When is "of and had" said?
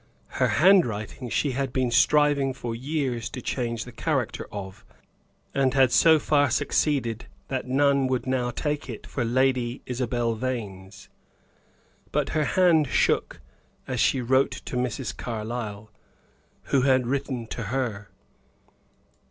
4.51-5.91